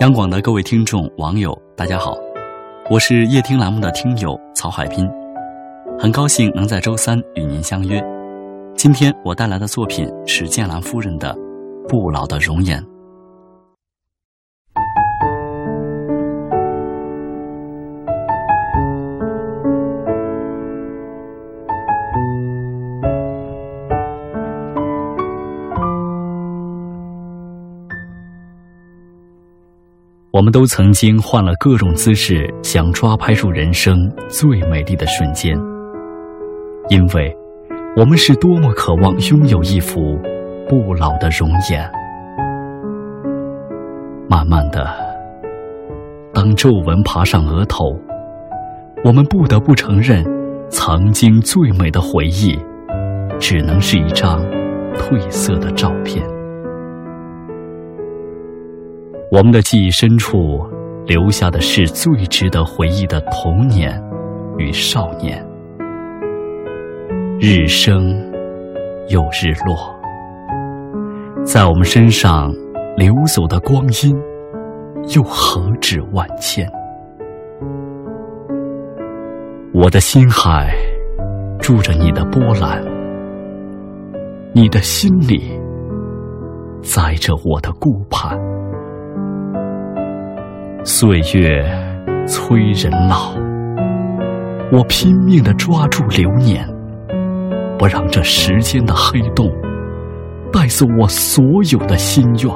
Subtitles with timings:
[0.00, 2.16] 央广的各位听众、网友，大家好，
[2.90, 5.08] 我是夜听栏目的听友曹海滨，
[5.98, 8.02] 很高兴能在周三与您相约。
[8.76, 11.32] 今天我带来的作品是剑兰夫人的
[11.88, 12.82] 《不老的容颜》。
[30.34, 35.56] 我们都曾经换了各种姿势，想抓拍住人生最美丽的瞬间，
[36.88, 37.32] 因为
[37.96, 40.18] 我们是多么渴望拥有一副
[40.68, 41.88] 不老的容颜。
[44.28, 44.92] 慢慢的，
[46.32, 47.96] 当皱纹爬上额头，
[49.04, 50.24] 我们不得不承认，
[50.68, 52.58] 曾经最美的回忆，
[53.38, 54.44] 只能是一张
[54.96, 56.26] 褪色的照片。
[59.34, 60.64] 我们的记忆深处
[61.06, 64.00] 留下的是最值得回忆的童年
[64.58, 65.44] 与少年，
[67.40, 68.14] 日升
[69.08, 69.92] 又日落，
[71.44, 72.48] 在我们身上
[72.96, 74.16] 流走的光阴
[75.16, 76.64] 又何止万千？
[79.72, 80.72] 我的心海
[81.58, 82.80] 住着你的波澜，
[84.52, 85.60] 你的心里
[86.82, 88.38] 载着我的顾盼。
[90.86, 91.64] 岁月
[92.26, 93.34] 催人老，
[94.70, 96.62] 我拼命的抓住流年，
[97.78, 99.50] 不让这时间的黑洞
[100.52, 102.54] 带走我所有的心愿。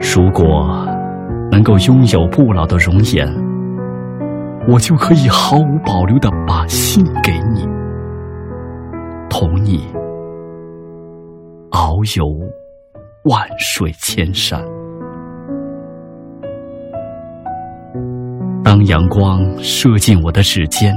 [0.00, 0.86] 如果
[1.50, 3.26] 能够拥有不老的容颜，
[4.68, 7.66] 我就可以毫无保留的把心给你，
[9.30, 9.88] 同你
[11.70, 12.38] 遨游
[13.24, 14.62] 万水千山。
[18.64, 20.94] 当阳光射进我的指尖，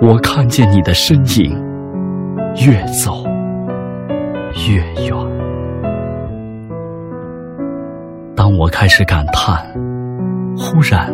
[0.00, 1.52] 我看见你的身影
[2.64, 3.24] 越走
[4.68, 5.16] 越远。
[8.36, 9.56] 当我开始感叹，
[10.56, 11.12] 忽然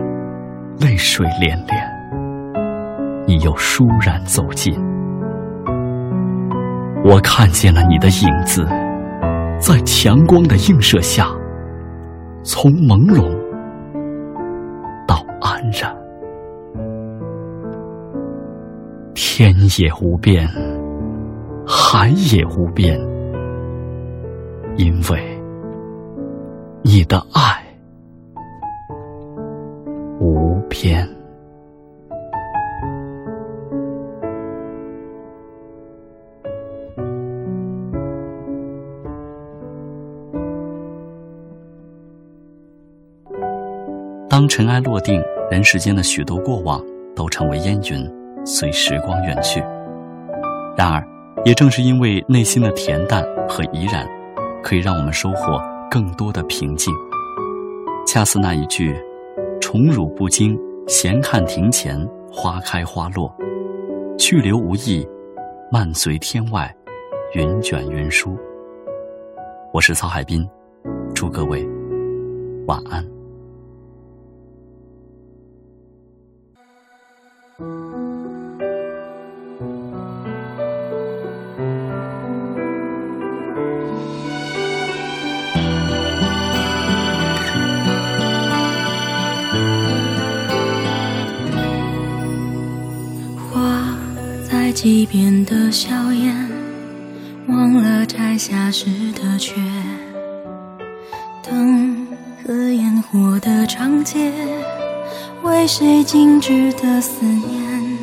[0.78, 1.90] 泪水连连，
[3.26, 4.78] 你又倏然走近。
[7.02, 8.66] 我看见了你的影子，
[9.58, 11.28] 在强光的映射下，
[12.42, 13.37] 从朦胧。
[19.38, 20.48] 天也无边，
[21.64, 22.98] 海也无边，
[24.76, 25.40] 因为
[26.82, 27.64] 你的爱
[30.18, 31.08] 无边。
[44.28, 46.84] 当尘埃落定，人世间的许多过往
[47.14, 48.17] 都成为烟云，
[48.48, 49.60] 随时光远去。
[50.74, 51.06] 然而，
[51.44, 54.08] 也正是因为内心的恬淡和怡然，
[54.62, 55.60] 可以让我们收获
[55.90, 56.94] 更多的平静。
[58.06, 58.96] 恰似那一句
[59.60, 63.30] ：“宠辱不惊，闲看庭前花开花落；
[64.18, 65.06] 去留无意，
[65.70, 66.74] 漫随天外
[67.34, 68.34] 云卷云舒。”
[69.74, 70.48] 我是曹海滨，
[71.14, 71.68] 祝各位
[72.66, 73.17] 晚安。
[94.80, 96.48] 溪边的硝烟，
[97.48, 99.54] 忘了摘下时的缺。
[101.42, 102.06] 灯
[102.46, 104.32] 和烟火的长街，
[105.42, 107.98] 为谁静止的思念？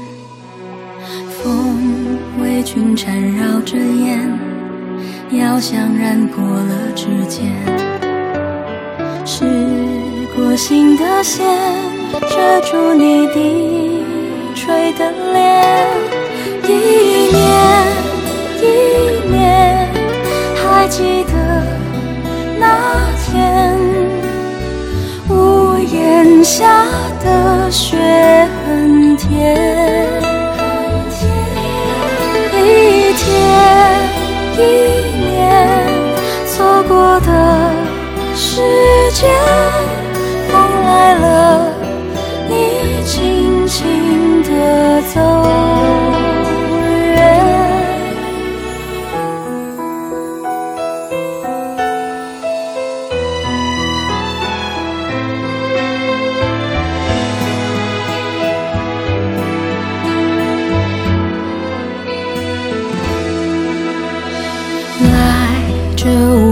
[1.29, 4.37] 风为君缠绕着烟，
[5.31, 7.55] 遥想染过了指尖。
[9.25, 9.45] 是
[10.35, 11.41] 过心的线，
[12.11, 14.03] 遮住你低
[14.53, 16.15] 垂的脸。
[16.67, 16.72] 一
[17.32, 17.38] 年
[18.62, 18.64] 一
[19.29, 19.88] 年，
[20.56, 21.32] 还记得
[22.59, 22.64] 那
[23.23, 23.78] 天
[25.29, 26.85] 屋檐下
[27.23, 27.97] 的雪
[28.66, 29.56] 很甜。
[32.58, 33.23] 一天
[34.58, 34.59] 一
[35.20, 35.88] 年，
[36.47, 37.29] 错过的
[38.35, 38.62] 时
[39.14, 39.29] 间，
[40.50, 40.53] 风
[40.84, 41.72] 来了，
[42.50, 44.50] 你轻轻地
[45.14, 45.44] 走。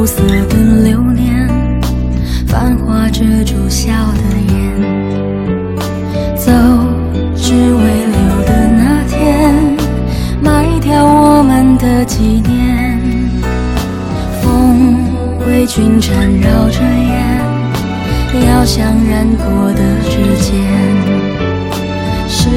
[0.03, 1.47] 这无色的流年，
[2.45, 4.19] 繁华遮住笑的
[4.51, 4.53] 眼。
[6.35, 6.51] 走，
[7.37, 7.79] 只为
[8.11, 9.53] 留的那天，
[10.41, 12.99] 埋掉我们的纪念。
[14.41, 14.97] 风
[15.47, 17.39] 为君缠绕着烟，
[18.45, 20.53] 遥想染过的指尖。
[22.27, 22.49] 试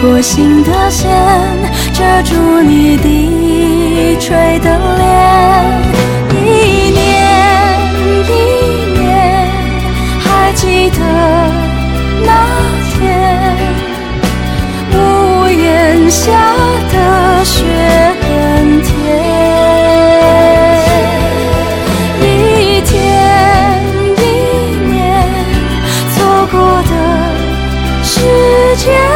[0.00, 1.12] 过心的线，
[1.92, 5.83] 遮住你低垂的脸。
[28.84, 29.13] 居